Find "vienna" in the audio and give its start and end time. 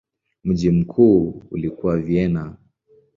1.97-2.55